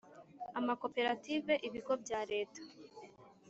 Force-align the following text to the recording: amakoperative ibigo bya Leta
amakoperative 0.59 1.53
ibigo 1.67 1.93
bya 2.03 2.19
Leta 2.31 2.61